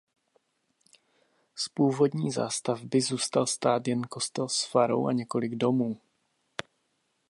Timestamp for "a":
5.07-5.11